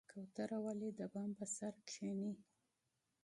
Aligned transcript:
کوتره 0.11 0.57
ولې 0.65 0.89
د 0.99 1.01
بام 1.13 1.29
پر 1.37 1.47
سر 1.57 1.73
کیني؟ 1.89 2.33